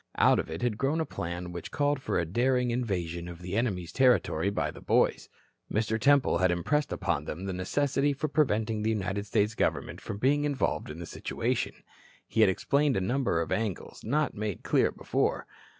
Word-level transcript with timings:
Out 0.17 0.39
of 0.39 0.49
it 0.49 0.63
had 0.63 0.79
grown 0.79 0.99
a 0.99 1.05
plan 1.05 1.51
which 1.51 1.69
called 1.69 2.01
for 2.01 2.17
a 2.17 2.25
daring 2.25 2.71
invasion 2.71 3.27
of 3.27 3.39
the 3.39 3.55
enemy's 3.55 3.91
territory 3.91 4.49
by 4.49 4.71
the 4.71 4.81
boys. 4.81 5.29
Mr. 5.71 5.99
Temple 5.99 6.39
had 6.39 6.49
impressed 6.49 6.91
upon 6.91 7.25
them 7.25 7.45
the 7.45 7.53
necessity 7.53 8.11
for 8.11 8.27
preventing 8.27 8.81
the 8.81 8.89
United 8.89 9.27
States 9.27 9.53
government 9.53 10.01
from 10.01 10.17
being 10.17 10.43
involved 10.43 10.89
in 10.89 10.97
the 10.97 11.05
situation. 11.05 11.75
He 12.27 12.41
had 12.41 12.49
explained 12.49 12.97
a 12.97 12.99
number 12.99 13.41
of 13.41 13.51
angles 13.51 14.03
not 14.03 14.33
made 14.33 14.63
clear 14.63 14.91
before. 14.91 15.45